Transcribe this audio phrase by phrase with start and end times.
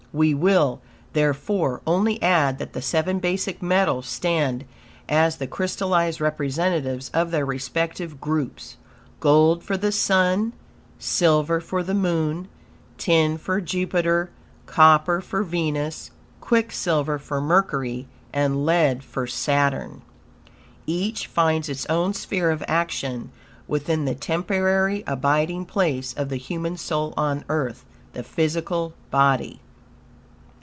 [0.13, 0.81] We will,
[1.13, 4.65] therefore, only add that the seven basic metals stand
[5.07, 8.75] as the crystallized representatives of their respective groups:
[9.21, 10.51] Gold for the Sun,
[10.99, 12.49] Silver for the Moon,
[12.97, 14.29] Tin for Jupiter,
[14.65, 16.11] Copper for Venus,
[16.41, 20.01] Quicksilver for Mercury and Lead for Saturn.
[20.85, 23.31] Each finds it own sphere of action
[23.65, 29.61] within the temporary abiding place of the human soul on earth the physical body.